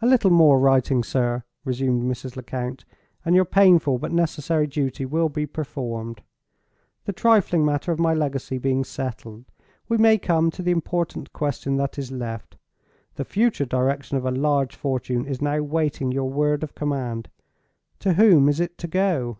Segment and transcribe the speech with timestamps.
[0.00, 2.34] "A little more writing, sir," resumed Mrs.
[2.34, 2.86] Lecount,
[3.26, 6.22] "and your painful but necessary duty will be performed.
[7.04, 9.44] The trifling matter of my legacy being settled,
[9.86, 12.56] we may come to the important question that is left.
[13.16, 17.28] The future direction of a large fortune is now waiting your word of command.
[17.98, 19.36] To whom is it to go?"